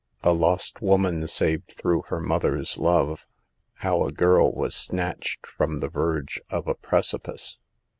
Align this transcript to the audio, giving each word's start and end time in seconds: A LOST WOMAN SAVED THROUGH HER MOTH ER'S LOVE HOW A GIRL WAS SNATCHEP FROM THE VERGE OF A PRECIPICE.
A 0.23 0.33
LOST 0.33 0.81
WOMAN 0.81 1.27
SAVED 1.27 1.75
THROUGH 1.75 2.05
HER 2.07 2.19
MOTH 2.19 2.43
ER'S 2.43 2.77
LOVE 2.79 3.27
HOW 3.85 4.07
A 4.07 4.11
GIRL 4.11 4.51
WAS 4.53 4.73
SNATCHEP 4.73 5.45
FROM 5.45 5.79
THE 5.79 5.89
VERGE 5.89 6.41
OF 6.49 6.67
A 6.67 6.73
PRECIPICE. 6.73 7.59